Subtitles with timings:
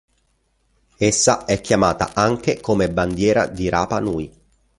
[0.97, 4.33] Essa è chiamata anche come bandiera di Rapa Nui.